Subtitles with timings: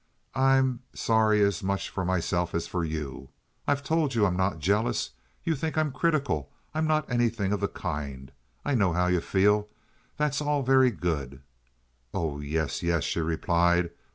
[0.33, 3.29] I'm sorry as much for myself as for you.
[3.67, 5.11] I've told you I'm not jealous.
[5.43, 6.49] You think I'm critical.
[6.73, 8.31] I'm not anything of the kind.
[8.65, 9.67] I know how you feel.
[10.17, 11.43] That's all very good."
[12.15, 13.91] "Oh yes, yes," she replied.